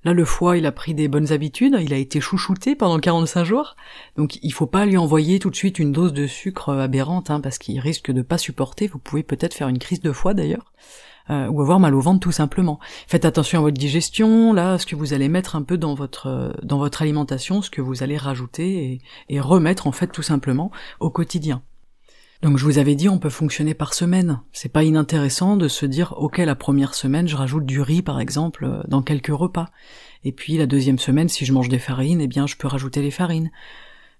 Là, 0.05 0.13
le 0.13 0.23
foie, 0.23 0.57
il 0.57 0.65
a 0.65 0.71
pris 0.71 0.93
des 0.93 1.09
bonnes 1.09 1.33
habitudes, 1.33 1.75
il 1.81 1.93
a 1.93 1.97
été 1.97 2.21
chouchouté 2.21 2.75
pendant 2.75 2.99
45 2.99 3.43
jours, 3.43 3.75
donc 4.15 4.39
il 4.41 4.53
faut 4.53 4.65
pas 4.65 4.85
lui 4.85 4.97
envoyer 4.97 5.39
tout 5.39 5.49
de 5.49 5.55
suite 5.55 5.77
une 5.77 5.91
dose 5.91 6.13
de 6.13 6.25
sucre 6.25 6.69
aberrante, 6.69 7.29
hein, 7.29 7.41
parce 7.41 7.57
qu'il 7.57 7.79
risque 7.81 8.09
de 8.09 8.21
pas 8.21 8.37
supporter, 8.37 8.87
vous 8.87 8.99
pouvez 8.99 9.23
peut-être 9.23 9.53
faire 9.53 9.67
une 9.67 9.77
crise 9.77 9.99
de 9.99 10.13
foie 10.13 10.33
d'ailleurs, 10.33 10.71
euh, 11.29 11.47
ou 11.47 11.61
avoir 11.61 11.81
mal 11.81 11.95
au 11.95 11.99
ventre 11.99 12.21
tout 12.21 12.31
simplement. 12.31 12.79
Faites 13.07 13.25
attention 13.25 13.59
à 13.59 13.61
votre 13.61 13.77
digestion, 13.77 14.53
là, 14.53 14.77
ce 14.77 14.85
que 14.85 14.95
vous 14.95 15.13
allez 15.13 15.27
mettre 15.27 15.57
un 15.57 15.63
peu 15.63 15.77
dans 15.77 15.95
votre, 15.95 16.55
dans 16.63 16.77
votre 16.77 17.01
alimentation, 17.01 17.61
ce 17.61 17.69
que 17.69 17.81
vous 17.81 18.01
allez 18.01 18.15
rajouter 18.15 19.01
et 19.27 19.39
remettre 19.41 19.85
en 19.85 19.91
fait 19.91 20.07
tout 20.07 20.23
simplement 20.23 20.71
au 21.01 21.09
quotidien. 21.09 21.61
Donc 22.41 22.57
je 22.57 22.63
vous 22.63 22.77
avais 22.77 22.95
dit, 22.95 23.09
on 23.09 23.19
peut 23.19 23.29
fonctionner 23.29 23.73
par 23.73 23.93
semaine. 23.93 24.41
C'est 24.53 24.71
pas 24.71 24.83
inintéressant 24.83 25.57
de 25.57 25.67
se 25.67 25.85
dire, 25.85 26.13
ok, 26.17 26.37
la 26.37 26.55
première 26.55 26.95
semaine, 26.95 27.27
je 27.27 27.35
rajoute 27.35 27.65
du 27.65 27.81
riz, 27.81 28.01
par 28.01 28.19
exemple, 28.21 28.63
euh, 28.63 28.81
dans 28.87 29.01
quelques 29.01 29.27
repas. 29.27 29.69
Et 30.23 30.31
puis 30.31 30.57
la 30.57 30.65
deuxième 30.65 30.99
semaine, 30.99 31.27
si 31.27 31.45
je 31.45 31.51
mange 31.51 31.67
des 31.67 31.79
farines, 31.79 32.21
eh 32.21 32.27
bien, 32.27 32.47
je 32.47 32.55
peux 32.55 32.67
rajouter 32.67 33.01
les 33.01 33.11
farines. 33.11 33.51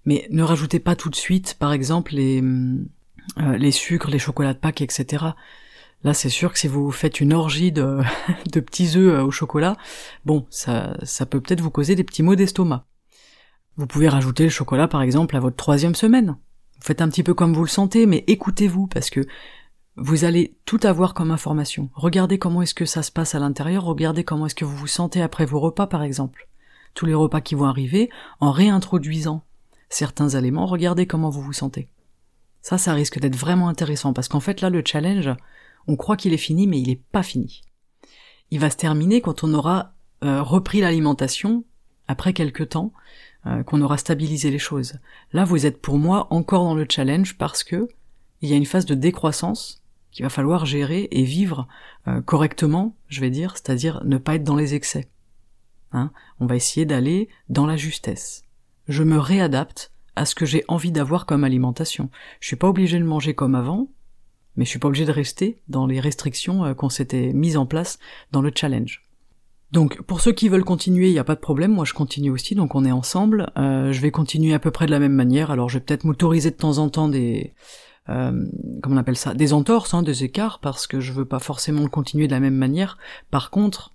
Mais 0.04 0.26
ne 0.30 0.42
rajoutez 0.42 0.80
pas 0.80 0.96
tout 0.96 1.08
de 1.08 1.16
suite, 1.16 1.56
par 1.58 1.72
exemple, 1.72 2.14
les, 2.14 2.42
euh, 2.42 3.56
les 3.56 3.70
sucres, 3.70 4.10
les 4.10 4.18
chocolats 4.18 4.54
de 4.54 4.58
Pâques, 4.58 4.82
etc. 4.82 5.24
Là, 6.04 6.14
c'est 6.14 6.30
sûr 6.30 6.52
que 6.52 6.58
si 6.58 6.68
vous 6.68 6.90
faites 6.90 7.20
une 7.20 7.32
orgie 7.32 7.72
de, 7.72 8.00
de 8.52 8.60
petits 8.60 8.96
œufs 8.96 9.14
euh, 9.14 9.24
au 9.24 9.30
chocolat, 9.30 9.76
bon, 10.26 10.46
ça, 10.50 10.94
ça 11.04 11.24
peut 11.24 11.40
peut-être 11.40 11.62
vous 11.62 11.70
causer 11.70 11.94
des 11.94 12.04
petits 12.04 12.22
maux 12.22 12.36
d'estomac. 12.36 12.84
Vous 13.76 13.86
pouvez 13.86 14.10
rajouter 14.10 14.44
le 14.44 14.50
chocolat, 14.50 14.88
par 14.88 15.00
exemple, 15.00 15.36
à 15.36 15.40
votre 15.40 15.56
troisième 15.56 15.94
semaine. 15.94 16.36
Faites 16.80 17.02
un 17.02 17.08
petit 17.08 17.22
peu 17.22 17.34
comme 17.34 17.52
vous 17.52 17.64
le 17.64 17.68
sentez, 17.68 18.06
mais 18.06 18.24
écoutez-vous 18.26 18.86
parce 18.86 19.10
que 19.10 19.26
vous 19.96 20.24
allez 20.24 20.56
tout 20.64 20.80
avoir 20.84 21.12
comme 21.12 21.30
information. 21.30 21.90
Regardez 21.94 22.38
comment 22.38 22.62
est-ce 22.62 22.74
que 22.74 22.86
ça 22.86 23.02
se 23.02 23.12
passe 23.12 23.34
à 23.34 23.38
l'intérieur, 23.38 23.84
regardez 23.84 24.24
comment 24.24 24.46
est-ce 24.46 24.54
que 24.54 24.64
vous 24.64 24.76
vous 24.76 24.86
sentez 24.86 25.20
après 25.20 25.44
vos 25.44 25.60
repas 25.60 25.86
par 25.86 26.02
exemple. 26.02 26.48
Tous 26.94 27.06
les 27.06 27.14
repas 27.14 27.40
qui 27.40 27.54
vont 27.54 27.66
arriver, 27.66 28.10
en 28.40 28.50
réintroduisant 28.50 29.44
certains 29.90 30.30
éléments, 30.30 30.66
regardez 30.66 31.06
comment 31.06 31.30
vous 31.30 31.42
vous 31.42 31.52
sentez. 31.52 31.88
Ça, 32.62 32.78
ça 32.78 32.94
risque 32.94 33.18
d'être 33.18 33.36
vraiment 33.36 33.68
intéressant 33.68 34.12
parce 34.12 34.28
qu'en 34.28 34.40
fait 34.40 34.60
là, 34.60 34.70
le 34.70 34.82
challenge, 34.84 35.30
on 35.86 35.96
croit 35.96 36.16
qu'il 36.16 36.32
est 36.32 36.38
fini, 36.38 36.66
mais 36.66 36.80
il 36.80 36.88
n'est 36.88 37.02
pas 37.12 37.22
fini. 37.22 37.62
Il 38.50 38.60
va 38.60 38.70
se 38.70 38.76
terminer 38.76 39.20
quand 39.20 39.44
on 39.44 39.52
aura 39.54 39.92
euh, 40.24 40.42
repris 40.42 40.80
l'alimentation 40.80 41.64
après 42.08 42.32
quelques 42.32 42.70
temps 42.70 42.92
euh, 43.46 43.62
qu'on 43.62 43.80
aura 43.80 43.98
stabilisé 43.98 44.50
les 44.50 44.58
choses. 44.58 44.94
Là, 45.32 45.44
vous 45.44 45.66
êtes 45.66 45.80
pour 45.80 45.98
moi 45.98 46.26
encore 46.30 46.64
dans 46.64 46.74
le 46.74 46.86
challenge 46.88 47.36
parce 47.38 47.64
que 47.64 47.88
il 48.42 48.48
y 48.48 48.52
a 48.52 48.56
une 48.56 48.66
phase 48.66 48.86
de 48.86 48.94
décroissance 48.94 49.82
qu'il 50.10 50.24
va 50.24 50.30
falloir 50.30 50.66
gérer 50.66 51.08
et 51.10 51.22
vivre 51.22 51.68
euh, 52.08 52.20
correctement, 52.20 52.96
je 53.08 53.20
vais 53.20 53.30
dire, 53.30 53.52
c'est-à-dire 53.52 54.02
ne 54.04 54.18
pas 54.18 54.34
être 54.34 54.44
dans 54.44 54.56
les 54.56 54.74
excès. 54.74 55.08
Hein? 55.92 56.10
On 56.40 56.46
va 56.46 56.56
essayer 56.56 56.86
d'aller 56.86 57.28
dans 57.48 57.66
la 57.66 57.76
justesse. 57.76 58.42
Je 58.88 59.02
me 59.02 59.18
réadapte 59.18 59.92
à 60.16 60.24
ce 60.26 60.34
que 60.34 60.46
j'ai 60.46 60.64
envie 60.68 60.92
d'avoir 60.92 61.26
comme 61.26 61.44
alimentation. 61.44 62.10
Je 62.40 62.48
suis 62.48 62.56
pas 62.56 62.68
obligé 62.68 62.98
de 62.98 63.04
manger 63.04 63.34
comme 63.34 63.54
avant, 63.54 63.88
mais 64.56 64.64
je 64.64 64.70
suis 64.70 64.78
pas 64.78 64.88
obligé 64.88 65.06
de 65.06 65.12
rester 65.12 65.62
dans 65.68 65.86
les 65.86 66.00
restrictions 66.00 66.64
euh, 66.64 66.74
qu'on 66.74 66.88
s'était 66.88 67.32
mises 67.32 67.56
en 67.56 67.66
place 67.66 67.98
dans 68.32 68.42
le 68.42 68.52
challenge. 68.54 69.09
Donc 69.72 70.02
pour 70.02 70.20
ceux 70.20 70.32
qui 70.32 70.48
veulent 70.48 70.64
continuer, 70.64 71.08
il 71.08 71.12
n'y 71.12 71.18
a 71.18 71.24
pas 71.24 71.36
de 71.36 71.40
problème, 71.40 71.72
moi 71.72 71.84
je 71.84 71.94
continue 71.94 72.30
aussi, 72.30 72.54
donc 72.54 72.74
on 72.74 72.84
est 72.84 72.92
ensemble. 72.92 73.52
Euh, 73.56 73.92
je 73.92 74.00
vais 74.00 74.10
continuer 74.10 74.52
à 74.52 74.58
peu 74.58 74.70
près 74.70 74.86
de 74.86 74.90
la 74.90 74.98
même 74.98 75.14
manière, 75.14 75.50
alors 75.50 75.68
je 75.68 75.78
vais 75.78 75.84
peut-être 75.84 76.04
m'autoriser 76.04 76.50
de 76.50 76.56
temps 76.56 76.78
en 76.78 76.88
temps 76.88 77.08
des... 77.08 77.54
Euh, 78.08 78.32
comment 78.82 78.96
on 78.96 78.98
appelle 78.98 79.16
ça 79.16 79.34
Des 79.34 79.52
entorses, 79.52 79.94
hein, 79.94 80.02
des 80.02 80.24
écarts, 80.24 80.58
parce 80.58 80.88
que 80.88 80.98
je 80.98 81.12
veux 81.12 81.24
pas 81.24 81.38
forcément 81.38 81.82
le 81.82 81.88
continuer 81.88 82.26
de 82.26 82.32
la 82.32 82.40
même 82.40 82.56
manière. 82.56 82.98
Par 83.30 83.50
contre, 83.50 83.94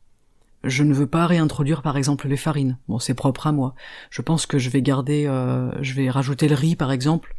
je 0.66 0.84
ne 0.84 0.94
veux 0.94 1.08
pas 1.08 1.28
réintroduire 1.28 1.82
par 1.82 1.98
exemple 1.98 2.28
les 2.28 2.38
farines. 2.38 2.78
Bon, 2.88 3.00
c'est 3.00 3.14
propre 3.14 3.48
à 3.48 3.52
moi. 3.52 3.76
Je 4.10 4.22
pense 4.22 4.46
que 4.46 4.58
je 4.58 4.70
vais 4.70 4.82
garder, 4.82 5.26
euh, 5.28 5.72
je 5.82 5.94
vais 5.94 6.10
rajouter 6.10 6.48
le 6.48 6.56
riz 6.56 6.76
par 6.76 6.92
exemple, 6.92 7.36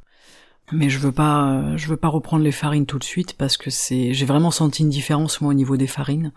mais 0.72 0.88
je 0.88 0.98
veux 0.98 1.12
pas, 1.12 1.50
euh, 1.50 1.76
je 1.76 1.88
veux 1.88 1.96
pas 1.96 2.08
reprendre 2.08 2.44
les 2.44 2.52
farines 2.52 2.86
tout 2.86 2.98
de 2.98 3.04
suite 3.04 3.34
parce 3.36 3.56
que 3.56 3.70
c'est, 3.70 4.12
j'ai 4.12 4.26
vraiment 4.26 4.50
senti 4.50 4.82
une 4.82 4.90
différence 4.90 5.40
moi 5.40 5.50
au 5.50 5.54
niveau 5.54 5.76
des 5.76 5.86
farines. 5.86 6.32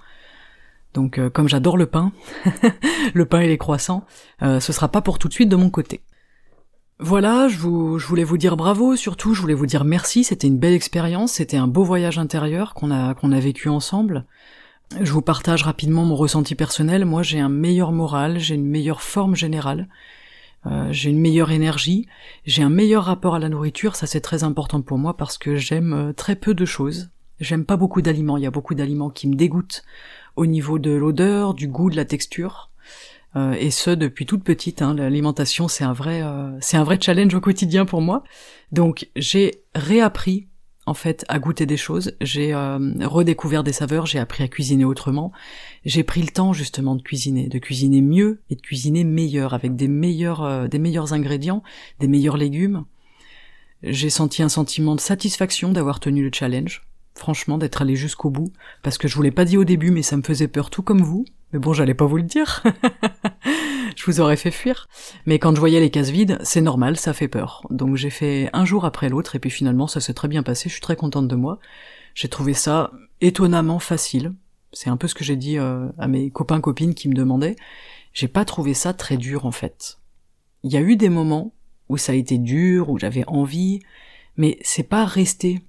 Donc 0.93 1.17
euh, 1.17 1.29
comme 1.29 1.48
j'adore 1.48 1.77
le 1.77 1.86
pain, 1.86 2.12
le 3.13 3.25
pain 3.25 3.41
et 3.41 3.48
les 3.48 3.58
croissants, 3.58 4.05
euh, 4.41 4.60
ce 4.60 4.74
sera 4.74 4.89
pas 4.89 5.01
pour 5.01 5.19
tout 5.19 5.27
de 5.27 5.34
suite 5.34 5.50
de 5.50 5.55
mon 5.55 5.69
côté. 5.69 6.01
Voilà, 7.01 7.48
je, 7.48 7.58
voulais 7.58 8.25
vous 8.25 8.38
dire 8.38 8.58
bravo, 8.58 8.98
surtout 8.98 9.34
je 9.34 9.39
voulais 9.39 9.53
vous 9.53 9.67
dire 9.67 9.86
merci, 9.86 10.25
c'était 10.25 10.48
une 10.48 10.58
belle 10.58 10.74
expérience, 10.74 11.34
c'était 11.34 11.55
un 11.55 11.67
beau 11.67 11.84
voyage 11.84 12.19
intérieur 12.19 12.74
qu'on 12.74 12.91
a, 12.91 13.39
vécu 13.39 13.69
ensemble. 13.69 14.25
Je 15.00 15.12
vous 15.13 15.22
partage 15.22 15.63
rapidement 15.63 16.03
mon 16.03 16.15
ressenti 16.15 16.55
personnel, 16.55 17.05
moi 17.05 17.24
j'ai 17.24 17.39
un 17.39 17.48
meilleur 17.48 17.93
moral, 17.93 18.39
j'ai 18.39 18.55
une 18.55 18.65
meilleure 18.65 19.01
forme 19.01 19.36
générale, 19.36 19.88
euh, 20.65 20.89
j'ai 20.91 21.10
une 21.10 21.19
meilleure 21.19 21.51
énergie, 21.51 22.08
j'ai 22.46 22.63
un 22.63 22.69
meilleur 22.69 23.05
rapport 23.05 23.36
à 23.36 23.39
la 23.39 23.48
nourriture, 23.48 23.96
ça 23.96 24.08
c'est 24.08 24.19
très 24.19 24.43
important 24.43 24.81
pour 24.81 24.98
moi 24.98 25.15
parce 25.15 25.38
que 25.38 25.55
j'aime 25.55 26.13
très 26.17 26.36
peu 26.36 26.53
de 26.53 26.65
choses, 26.65 27.12
J'aime 27.39 27.65
pas 27.65 27.77
beaucoup 27.77 28.01
d'aliments, 28.01 28.38
il 28.38 28.43
y 28.43 28.48
a 28.48 28.51
beaucoup 28.51 28.75
d'aliments 28.75 29.10
qui 29.10 29.27
me 29.27 29.36
dégoûtent 29.36 29.84
au 30.39 30.46
niveau 30.46 30.79
de 30.79 30.91
l'odeur, 30.91 31.53
du 31.53 31.67
goût, 31.67 31.89
de 31.89 31.98
la 31.98 32.05
texture. 32.05 32.72
Euh, 33.36 33.51
et 33.60 33.72
ce 33.72 33.91
depuis 33.91 34.25
toute 34.25 34.43
petite. 34.43 34.81
Hein, 34.81 34.93
L'alimentation, 34.93 35.67
c'est 35.67 35.84
un 35.84 35.91
vrai, 35.91 36.22
euh, 36.22 36.58
c'est 36.62 36.77
un 36.77 36.84
vrai 36.86 36.98
challenge 37.00 37.36
au 37.36 37.41
quotidien 37.41 37.86
pour 37.86 38.01
moi. 38.01 38.24
Donc 38.72 39.10
j'ai 39.17 39.63
réappris 39.75 40.48
en 40.86 40.93
fait 40.93 41.25
à 41.27 41.39
goûter 41.39 41.65
des 41.65 41.75
choses. 41.75 42.15
J'ai 42.22 42.53
euh, 42.53 42.79
redécouvert 43.01 43.65
des 43.65 43.74
saveurs. 43.74 44.05
J'ai 44.05 44.17
appris 44.17 44.46
à 44.46 44.48
cuisiner 44.48 44.86
autrement. 44.86 45.34
J'ai 45.84 46.03
pris 46.03 46.22
le 46.22 46.29
temps 46.29 46.53
justement 46.53 46.96
de 46.96 47.01
cuisiner, 47.01 47.50
de 47.50 47.60
cuisiner 47.60 48.01
mieux 48.01 48.41
et 48.50 48.55
de 48.55 48.62
cuisiner 48.62 49.03
meilleur 49.03 49.53
avec 49.53 49.75
des 49.75 49.89
meilleurs, 49.89 50.69
des 50.69 50.79
meilleurs 50.79 51.12
ingrédients, 51.12 51.63
des 52.00 52.08
meilleurs 52.08 52.38
légumes. 52.38 52.86
J'ai 53.84 54.10
senti 54.10 54.41
un 54.41 54.50
sentiment 54.50 54.96
de 54.96 55.01
satisfaction 55.01 55.74
d'avoir 55.74 56.00
tenu 56.00 56.24
le 56.24 56.31
challenge 56.34 56.88
franchement, 57.16 57.58
d'être 57.58 57.82
allé 57.82 57.96
jusqu'au 57.96 58.30
bout, 58.30 58.51
parce 58.84 58.98
que 58.98 59.08
je 59.08 59.16
vous 59.16 59.22
l'ai 59.22 59.32
pas 59.32 59.46
dit 59.46 59.58
au 59.58 59.63
début, 59.63 59.92
mais 59.92 60.01
ça 60.01 60.18
me 60.18 60.24
faisait 60.24 60.48
peur 60.48 60.70
tout 60.70 60.84
comme 60.84 61.01
vous. 61.01 61.25
Mais 61.51 61.60
bon, 61.60 61.74
j'allais 61.74 61.94
pas 61.94 62.06
vous 62.06 62.18
le 62.18 62.24
dire. 62.24 62.63
je 63.96 64.06
vous 64.06 64.22
aurais 64.22 64.38
fait 64.38 64.51
fuir. 64.51 64.88
Mais 65.25 65.39
quand 65.39 65.54
je 65.54 65.60
voyais 65.60 65.80
les 65.80 65.89
cases 65.89 66.10
vides, 66.10 66.38
c'est 66.44 66.62
normal, 66.62 66.98
ça 66.98 67.13
fait 67.13 67.28
peur. 67.28 67.66
Donc 67.70 67.96
j'ai 67.96 68.10
fait 68.10 68.50
un 68.54 68.66
jour 68.66 68.86
après 68.86 69.10
l'autre, 69.10 69.36
et 69.36 69.39
puis 69.39 69.50
finalement, 69.50 69.88
ça 69.88 70.00
s'est 70.00 70.13
très 70.13 70.28
bien 70.28 70.44
passé, 70.44 70.70
je 70.70 70.74
suis 70.74 70.82
très 70.82 70.96
contente 70.96 71.28
de 71.28 71.36
moi. 71.36 71.60
J'ai 72.13 72.30
trouvé 72.30 72.54
ça 72.54 72.92
étonnamment 73.22 73.80
facile. 73.80 74.34
C'est 74.72 74.89
un 74.89 74.98
peu 74.98 75.08
ce 75.08 75.16
que 75.16 75.24
j'ai 75.24 75.36
dit 75.36 75.58
euh, 75.58 75.88
à 75.98 76.08
mes 76.08 76.30
copains 76.30 76.62
copines 76.62 76.94
qui 76.94 77.10
me 77.10 77.13
demandaient. 77.13 77.56
J'ai 78.13 78.28
pas 78.28 78.46
trouvé 78.46 78.74
ça 78.74 78.94
très 78.94 79.18
dur 79.18 79.46
en 79.46 79.51
fait. 79.51 80.00
Il 80.63 80.72
y 80.72 80.78
a 80.78 80.82
eu 80.82 80.96
des 80.96 81.10
moments 81.10 81.54
où 81.88 81.98
ça 81.98 82.12
a 82.12 82.16
été 82.16 82.38
dur, 82.38 82.89
où 82.89 83.00
j'avais 83.00 83.24
envie, 83.28 83.82
mais 84.38 84.60
c'est 84.62 84.84
pas 84.84 85.06
resté 85.06 85.62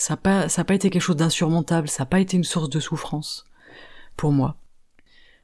ça 0.00 0.14
n'a 0.14 0.16
pas, 0.16 0.64
pas 0.64 0.74
été 0.74 0.88
quelque 0.88 1.02
chose 1.02 1.16
d'insurmontable, 1.16 1.86
ça 1.86 2.04
n'a 2.04 2.06
pas 2.06 2.20
été 2.20 2.34
une 2.34 2.44
source 2.44 2.70
de 2.70 2.80
souffrance 2.80 3.44
pour 4.16 4.32
moi. 4.32 4.56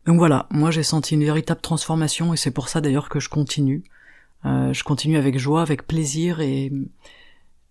Donc 0.07 0.17
voilà, 0.17 0.47
moi 0.51 0.71
j'ai 0.71 0.83
senti 0.83 1.13
une 1.15 1.25
véritable 1.25 1.61
transformation 1.61 2.33
et 2.33 2.39
c'est 2.39 2.53
pour 2.53 2.71
ça 2.71 2.81
d'ailleurs 2.81 3.11
que 3.11 3.21
je 3.21 3.29
continue. 3.29 3.85
Euh, 4.47 4.73
je 4.73 4.83
continue 4.83 5.19
avec 5.19 5.39
joie, 5.39 5.61
avec 5.61 5.87
plaisir 5.87 6.41
et 6.41 6.73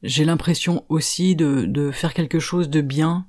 j'ai 0.04 0.26
l'impression 0.26 0.86
aussi 0.88 1.36
de, 1.36 1.66
de 1.66 1.90
faire 1.90 2.14
quelque 2.14 2.38
chose 2.38 2.70
de 2.70 2.82
bien 2.82 3.26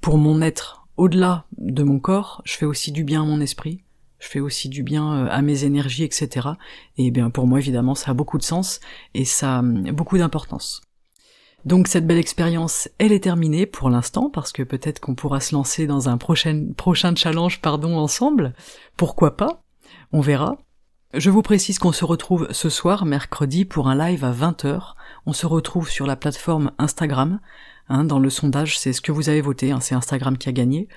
pour 0.00 0.18
mon 0.18 0.42
être. 0.42 0.88
Au-delà 0.96 1.46
de 1.56 1.84
mon 1.84 2.00
corps, 2.00 2.42
je 2.44 2.56
fais 2.56 2.66
aussi 2.66 2.90
du 2.90 3.04
bien 3.04 3.22
à 3.22 3.26
mon 3.26 3.40
esprit, 3.40 3.84
je 4.18 4.26
fais 4.26 4.40
aussi 4.40 4.68
du 4.68 4.82
bien 4.82 5.12
euh, 5.12 5.28
à 5.30 5.40
mes 5.40 5.62
énergies, 5.62 6.02
etc. 6.02 6.48
Et 6.98 7.12
bien 7.12 7.30
pour 7.30 7.46
moi 7.46 7.60
évidemment 7.60 7.94
ça 7.94 8.10
a 8.10 8.14
beaucoup 8.14 8.38
de 8.38 8.42
sens 8.42 8.80
et 9.14 9.24
ça 9.24 9.58
a 9.58 9.62
beaucoup 9.62 10.18
d'importance. 10.18 10.82
Donc 11.64 11.88
cette 11.88 12.06
belle 12.06 12.18
expérience, 12.18 12.88
elle 12.98 13.12
est 13.12 13.24
terminée 13.24 13.66
pour 13.66 13.90
l'instant 13.90 14.30
parce 14.30 14.52
que 14.52 14.62
peut-être 14.62 14.98
qu'on 14.98 15.14
pourra 15.14 15.40
se 15.40 15.54
lancer 15.54 15.86
dans 15.86 16.08
un 16.08 16.16
prochain, 16.16 16.68
prochain 16.76 17.14
challenge 17.14 17.60
pardon 17.60 17.98
ensemble. 17.98 18.54
Pourquoi 18.96 19.36
pas? 19.36 19.62
On 20.12 20.20
verra. 20.20 20.56
Je 21.12 21.28
vous 21.28 21.42
précise 21.42 21.78
qu'on 21.78 21.92
se 21.92 22.04
retrouve 22.04 22.48
ce 22.52 22.68
soir, 22.68 23.04
mercredi, 23.04 23.64
pour 23.64 23.88
un 23.88 23.96
live 23.96 24.24
à 24.24 24.32
20h. 24.32 24.94
On 25.26 25.32
se 25.32 25.44
retrouve 25.44 25.90
sur 25.90 26.06
la 26.06 26.16
plateforme 26.16 26.70
Instagram. 26.78 27.40
Hein, 27.88 28.04
dans 28.04 28.20
le 28.20 28.30
sondage, 28.30 28.78
c'est 28.78 28.92
ce 28.92 29.00
que 29.00 29.10
vous 29.10 29.28
avez 29.28 29.40
voté, 29.40 29.72
hein, 29.72 29.80
c'est 29.80 29.96
Instagram 29.96 30.38
qui 30.38 30.48
a 30.48 30.52
gagné. 30.52 30.88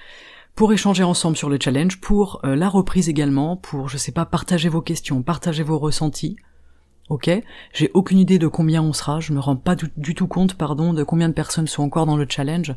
Pour 0.55 0.71
échanger 0.71 1.03
ensemble 1.03 1.35
sur 1.35 1.49
le 1.49 1.57
challenge, 1.59 1.99
pour 1.99 2.39
euh, 2.45 2.55
la 2.55 2.69
reprise 2.69 3.09
également, 3.09 3.57
pour, 3.57 3.89
je 3.89 3.97
sais 3.97 4.11
pas, 4.11 4.27
partager 4.27 4.69
vos 4.69 4.83
questions, 4.83 5.23
partager 5.23 5.63
vos 5.63 5.79
ressentis. 5.79 6.37
Ok, 7.13 7.29
j'ai 7.73 7.91
aucune 7.93 8.17
idée 8.17 8.39
de 8.39 8.47
combien 8.47 8.81
on 8.81 8.91
sera, 8.91 9.19
je 9.19 9.33
me 9.33 9.39
rends 9.39 9.55
pas 9.55 9.75
du, 9.75 10.15
tout 10.15 10.25
compte, 10.25 10.55
pardon, 10.55 10.95
de 10.95 11.03
combien 11.03 11.29
de 11.29 11.35
personnes 11.35 11.67
sont 11.67 11.83
encore 11.83 12.07
dans 12.07 12.17
le 12.17 12.25
challenge. 12.27 12.73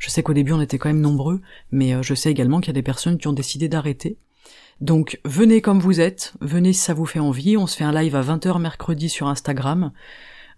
Je 0.00 0.10
sais 0.10 0.24
qu'au 0.24 0.32
début 0.32 0.50
on 0.50 0.60
était 0.60 0.76
quand 0.76 0.88
même 0.88 1.00
nombreux, 1.00 1.40
mais 1.70 1.94
euh, 1.94 2.02
je 2.02 2.12
sais 2.12 2.28
également 2.28 2.58
qu'il 2.58 2.70
y 2.70 2.70
a 2.70 2.80
des 2.80 2.82
personnes 2.82 3.16
qui 3.16 3.28
ont 3.28 3.32
décidé 3.32 3.68
d'arrêter. 3.68 4.18
Donc 4.80 5.20
venez 5.24 5.60
comme 5.60 5.78
vous 5.78 6.00
êtes, 6.00 6.32
venez 6.40 6.72
si 6.72 6.80
ça 6.80 6.94
vous 6.94 7.06
fait 7.06 7.20
envie, 7.20 7.56
on 7.56 7.68
se 7.68 7.76
fait 7.76 7.84
un 7.84 7.92
live 7.92 8.16
à 8.16 8.22
20h 8.22 8.60
mercredi 8.60 9.08
sur 9.08 9.28
Instagram. 9.28 9.92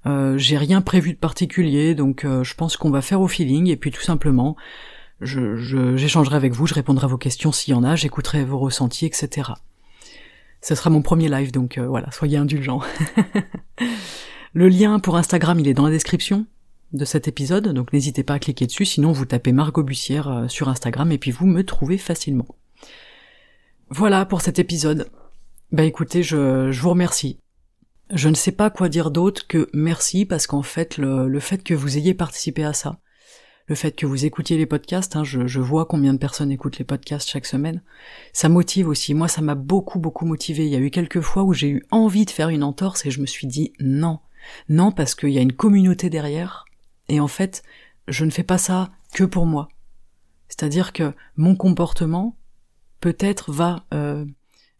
Euh, 0.07 0.39
j'ai 0.39 0.57
rien 0.57 0.81
prévu 0.81 1.13
de 1.13 1.19
particulier, 1.19 1.95
donc 1.95 2.25
euh, 2.25 2.43
je 2.45 2.55
pense 2.55 2.79
qu'on 2.79 2.91
va 2.91 3.03
faire 3.03 3.21
au 3.21 3.29
feeling, 3.29 3.67
et 3.67 3.77
puis 3.77 3.91
tout 3.91 4.01
simplement, 4.01 4.57
j'échangerai 5.21 6.37
avec 6.37 6.55
vous, 6.55 6.67
je 6.67 6.73
répondrai 6.73 7.05
à 7.05 7.09
vos 7.09 7.19
questions 7.19 7.53
s'il 7.53 7.75
y 7.75 7.77
en 7.77 7.85
a, 7.85 7.95
j'écouterai 7.95 8.47
vos 8.47 8.59
ressentis, 8.59 9.05
etc. 9.05 9.51
Ce 10.61 10.75
sera 10.75 10.91
mon 10.91 11.03
premier 11.03 11.29
live, 11.29 11.53
donc 11.53 11.79
euh, 11.79 11.87
voilà, 11.87 12.11
soyez 12.11 12.37
indulgents. 12.37 12.81
le 14.53 14.69
lien 14.69 14.99
pour 14.99 15.17
Instagram, 15.17 15.59
il 15.61 15.69
est 15.69 15.75
dans 15.75 15.85
la 15.85 15.91
description 15.91 16.47
de 16.93 17.05
cet 17.05 17.29
épisode, 17.29 17.69
donc 17.69 17.93
n'hésitez 17.93 18.25
pas 18.25 18.35
à 18.35 18.39
cliquer 18.39 18.67
dessus, 18.67 18.85
sinon 18.85 19.13
vous 19.13 19.27
tapez 19.27 19.53
Margot 19.53 19.83
Bussière 19.83 20.29
euh, 20.29 20.49
sur 20.49 20.69
Instagram 20.69 21.13
et 21.13 21.19
puis 21.19 21.31
vous 21.31 21.47
me 21.47 21.63
trouvez 21.63 21.99
facilement. 21.99 22.47
Voilà 23.91 24.25
pour 24.25 24.41
cet 24.41 24.59
épisode. 24.59 25.11
Bah 25.71 25.85
écoutez, 25.85 26.23
je, 26.23 26.71
je 26.73 26.81
vous 26.81 26.91
remercie. 26.91 27.39
Je 28.13 28.29
ne 28.29 28.35
sais 28.35 28.53
pas 28.53 28.71
quoi 28.71 28.89
dire 28.89 29.11
d'autre 29.11 29.47
que 29.47 29.69
merci 29.75 30.25
parce 30.25 30.47
qu'en 30.47 30.63
fait 30.63 30.97
le, 30.97 31.29
le 31.29 31.41
fait 31.41 31.63
que 31.63 31.75
vous 31.75 31.99
ayez 31.99 32.15
participé 32.15 32.65
à 32.65 32.73
ça, 32.73 33.01
le 33.69 33.75
fait 33.75 33.93
que 33.93 34.07
vous 34.07 34.25
écoutiez 34.25 34.57
les 34.57 34.67
podcasts, 34.67 35.15
hein, 35.15 35.25
je, 35.25 35.61
vois 35.61 35.85
combien 35.85 36.15
de 36.15 36.19
personnes 36.19 36.51
écoutent 36.51 36.79
les 36.79 36.85
podcasts 36.85 37.29
chaque 37.29 37.45
semaine, 37.45 37.83
ça 38.33 38.49
motive 38.49 38.89
aussi. 38.89 39.13
Moi, 39.13 39.29
ça 39.29 39.43
m'a 39.43 39.55
beaucoup, 39.55 39.99
beaucoup 39.99 40.25
motivé. 40.25 40.65
Il 40.65 40.73
y 40.73 40.77
a 40.77 40.81
eu 40.81 40.91
quelques 40.91 41.21
fois 41.21 41.45
où 41.45 41.53
j'ai 41.53 41.69
eu 41.69 41.87
envie 41.91 42.25
de 42.25 42.31
faire 42.31 42.49
une 42.49 42.63
entorse 42.63 43.05
et 43.05 43.11
je 43.11 43.21
me 43.21 43.27
suis 43.27 43.47
dit 43.47 43.75
non. 43.79 44.21
Non, 44.71 44.91
parce 44.91 45.15
qu'il 45.15 45.31
y 45.31 45.39
a 45.39 45.43
une 45.43 45.53
communauté 45.53 46.09
derrière. 46.09 46.65
Et 47.11 47.21
en 47.21 47.29
fait, 47.29 47.63
je 48.09 48.25
ne 48.25 48.31
fais 48.31 48.43
pas 48.43 48.59
ça 48.59 48.91
que 49.13 49.25
pour 49.25 49.45
moi. 49.45 49.69
C'est-à-dire 50.49 50.95
que 50.95 51.13
mon 51.37 51.55
comportement, 51.55 52.37
peut-être, 53.01 53.53
va 53.53 53.85
euh, 53.93 54.25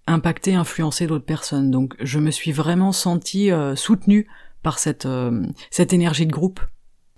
impacter, 0.07 0.55
influencer 0.55 1.07
d'autres 1.07 1.27
personnes. 1.27 1.71
Donc, 1.71 1.95
je 2.01 2.19
me 2.19 2.31
suis 2.31 2.53
vraiment 2.53 2.93
sentie 2.93 3.53
euh, 3.53 3.77
soutenue 3.77 4.27
par 4.63 4.79
cette, 4.79 5.05
euh, 5.05 5.47
cette 5.71 5.93
énergie 5.93 6.27
de 6.27 6.33
groupe 6.33 6.61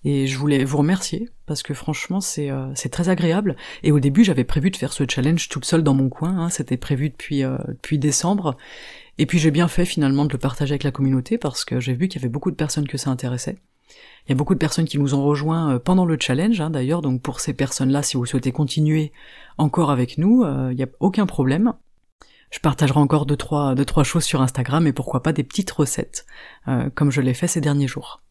et 0.05 0.27
je 0.27 0.39
voulais 0.39 0.65
vous 0.65 0.79
remercier 0.79 1.29
parce 1.51 1.65
que 1.65 1.75
franchement 1.75 2.21
c'est 2.21 2.49
euh, 2.49 2.71
c'est 2.77 2.91
très 2.91 3.09
agréable. 3.09 3.57
Et 3.83 3.91
au 3.91 3.99
début 3.99 4.23
j'avais 4.23 4.45
prévu 4.45 4.71
de 4.71 4.77
faire 4.77 4.93
ce 4.93 5.03
challenge 5.09 5.49
toute 5.49 5.65
seule 5.65 5.83
dans 5.83 5.95
mon 5.95 6.09
coin, 6.09 6.39
hein. 6.39 6.49
c'était 6.49 6.77
prévu 6.77 7.11
depuis 7.11 7.43
euh, 7.43 7.59
depuis 7.67 7.99
décembre. 7.99 8.57
Et 9.19 9.27
puis 9.27 9.41
j'ai 9.41 9.51
bien 9.51 9.67
fait 9.67 9.85
finalement 9.85 10.27
de 10.27 10.33
le 10.33 10.39
partager 10.39 10.75
avec 10.75 10.85
la 10.85 10.93
communauté 10.93 11.39
parce 11.39 11.65
que 11.65 11.81
j'ai 11.81 11.95
vu 11.95 12.07
qu'il 12.07 12.23
y 12.23 12.25
avait 12.25 12.31
beaucoup 12.31 12.53
de 12.53 12.57
personnes 12.57 12.87
que 12.87 12.97
ça 12.97 13.11
intéressait. 13.11 13.59
Il 14.27 14.29
y 14.29 14.33
a 14.33 14.37
beaucoup 14.37 14.55
de 14.55 14.61
personnes 14.61 14.85
qui 14.85 14.97
nous 14.97 15.13
ont 15.17 15.25
rejoints 15.25 15.75
euh, 15.75 15.79
pendant 15.81 16.05
le 16.05 16.17
challenge 16.21 16.61
hein, 16.61 16.71
d'ailleurs, 16.71 17.03
donc 17.03 17.21
pour 17.21 17.41
ces 17.41 17.53
personnes-là, 17.53 18.05
si 18.05 18.17
vous 18.17 18.27
souhaitez 18.27 18.53
continuer 18.53 19.11
encore 19.59 19.91
avec 19.91 20.19
nous, 20.19 20.45
il 20.71 20.77
n'y 20.77 20.85
a 20.85 20.89
aucun 21.01 21.27
problème. 21.27 21.73
Je 22.53 22.61
partagerai 22.61 23.01
encore 23.01 23.27
deux 23.27 23.37
trois, 23.37 23.75
deux, 23.75 23.85
trois 23.85 24.05
choses 24.05 24.23
sur 24.23 24.41
Instagram 24.41 24.87
et 24.87 24.93
pourquoi 24.93 25.25
pas 25.25 25.33
des 25.33 25.43
petites 25.43 25.73
recettes, 25.73 26.27
comme 26.95 27.11
je 27.11 27.21
l'ai 27.21 27.35
fait 27.35 27.49
ces 27.49 27.61
derniers 27.61 27.89
jours. 27.89 28.23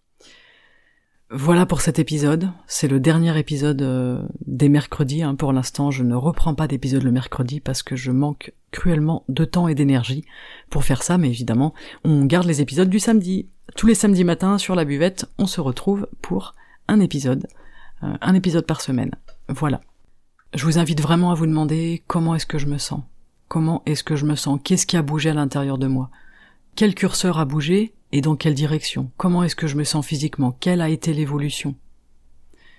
Voilà 1.31 1.67
pour 1.67 1.81
cet 1.81 1.99
épisode. 1.99 2.49
C'est 2.65 2.87
le 2.87 2.99
dernier 2.99 3.37
épisode 3.37 3.83
euh, 3.83 4.19
des 4.47 4.67
mercredis. 4.67 5.21
Hein. 5.21 5.35
Pour 5.35 5.53
l'instant, 5.53 5.91
je 5.91 6.01
ne 6.01 6.15
reprends 6.15 6.55
pas 6.55 6.67
d'épisode 6.67 7.03
le 7.03 7.11
mercredi 7.11 7.59
parce 7.59 7.83
que 7.83 7.95
je 7.95 8.11
manque 8.11 8.51
cruellement 8.71 9.25
de 9.29 9.45
temps 9.45 9.67
et 9.67 9.75
d'énergie 9.75 10.25
pour 10.71 10.83
faire 10.83 11.03
ça. 11.03 11.19
Mais 11.19 11.29
évidemment, 11.29 11.75
on 12.03 12.25
garde 12.25 12.47
les 12.47 12.61
épisodes 12.61 12.89
du 12.89 12.99
samedi. 12.99 13.47
Tous 13.75 13.85
les 13.85 13.93
samedis 13.93 14.23
matins 14.23 14.57
sur 14.57 14.73
la 14.73 14.85
buvette, 14.85 15.27
on 15.37 15.45
se 15.45 15.61
retrouve 15.61 16.07
pour 16.23 16.55
un 16.87 16.99
épisode, 16.99 17.45
euh, 18.01 18.13
un 18.21 18.33
épisode 18.33 18.65
par 18.65 18.81
semaine. 18.81 19.11
Voilà. 19.49 19.81
Je 20.55 20.65
vous 20.65 20.79
invite 20.79 20.99
vraiment 20.99 21.29
à 21.29 21.35
vous 21.35 21.45
demander 21.45 22.01
comment 22.07 22.33
est-ce 22.33 22.47
que 22.47 22.57
je 22.57 22.65
me 22.65 22.79
sens? 22.79 23.01
Comment 23.47 23.83
est-ce 23.85 24.03
que 24.03 24.15
je 24.15 24.25
me 24.25 24.33
sens? 24.33 24.59
Qu'est-ce 24.63 24.87
qui 24.87 24.97
a 24.97 25.03
bougé 25.03 25.29
à 25.29 25.35
l'intérieur 25.35 25.77
de 25.77 25.85
moi? 25.85 26.09
Quel 26.75 26.95
curseur 26.95 27.37
a 27.37 27.45
bougé? 27.45 27.93
Et 28.11 28.21
dans 28.21 28.35
quelle 28.35 28.53
direction? 28.53 29.11
Comment 29.17 29.43
est-ce 29.43 29.55
que 29.55 29.67
je 29.67 29.75
me 29.75 29.83
sens 29.83 30.05
physiquement? 30.05 30.55
Quelle 30.59 30.81
a 30.81 30.89
été 30.89 31.13
l'évolution? 31.13 31.75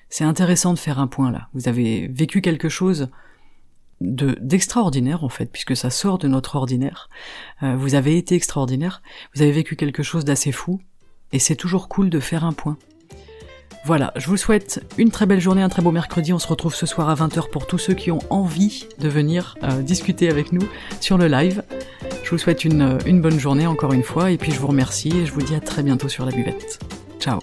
C'est 0.08 0.24
intéressant 0.24 0.74
de 0.74 0.78
faire 0.78 0.98
un 0.98 1.06
point 1.06 1.30
là. 1.30 1.48
Vous 1.54 1.68
avez 1.68 2.08
vécu 2.08 2.40
quelque 2.40 2.68
chose 2.68 3.08
de 4.00 4.36
d'extraordinaire 4.40 5.24
en 5.24 5.28
fait, 5.28 5.46
puisque 5.46 5.76
ça 5.76 5.90
sort 5.90 6.18
de 6.18 6.26
notre 6.26 6.56
ordinaire. 6.56 7.08
Euh, 7.62 7.76
vous 7.76 7.94
avez 7.94 8.16
été 8.16 8.34
extraordinaire, 8.34 9.02
vous 9.34 9.42
avez 9.42 9.52
vécu 9.52 9.76
quelque 9.76 10.02
chose 10.02 10.24
d'assez 10.24 10.52
fou, 10.52 10.80
et 11.32 11.38
c'est 11.38 11.56
toujours 11.56 11.88
cool 11.88 12.10
de 12.10 12.18
faire 12.18 12.44
un 12.44 12.52
point. 12.52 12.76
Voilà, 13.84 14.12
je 14.16 14.26
vous 14.26 14.36
souhaite 14.36 14.84
une 14.98 15.10
très 15.10 15.24
belle 15.24 15.40
journée, 15.40 15.62
un 15.62 15.70
très 15.70 15.80
beau 15.80 15.90
mercredi. 15.90 16.34
On 16.34 16.38
se 16.38 16.46
retrouve 16.46 16.74
ce 16.74 16.84
soir 16.84 17.08
à 17.08 17.14
20h 17.14 17.48
pour 17.50 17.66
tous 17.66 17.78
ceux 17.78 17.94
qui 17.94 18.10
ont 18.10 18.18
envie 18.28 18.86
de 18.98 19.08
venir 19.08 19.56
euh, 19.62 19.80
discuter 19.80 20.28
avec 20.28 20.52
nous 20.52 20.66
sur 21.00 21.16
le 21.16 21.28
live. 21.28 21.62
Je 22.30 22.36
vous 22.36 22.38
souhaite 22.38 22.64
une, 22.64 23.20
bonne 23.20 23.40
journée 23.40 23.66
encore 23.66 23.92
une 23.92 24.04
fois 24.04 24.30
et 24.30 24.38
puis 24.38 24.52
je 24.52 24.60
vous 24.60 24.68
remercie 24.68 25.08
et 25.08 25.26
je 25.26 25.32
vous 25.32 25.42
dis 25.42 25.56
à 25.56 25.60
très 25.60 25.82
bientôt 25.82 26.08
sur 26.08 26.24
la 26.24 26.30
buvette. 26.30 26.78
Ciao 27.18 27.40